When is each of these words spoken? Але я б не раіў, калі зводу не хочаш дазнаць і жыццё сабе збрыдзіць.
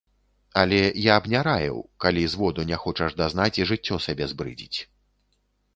Але 0.61 0.79
я 1.03 1.15
б 1.25 1.33
не 1.33 1.41
раіў, 1.49 1.77
калі 2.07 2.23
зводу 2.35 2.61
не 2.73 2.77
хочаш 2.87 3.11
дазнаць 3.21 3.53
і 3.61 3.69
жыццё 3.75 3.95
сабе 4.09 4.25
збрыдзіць. 4.35 4.79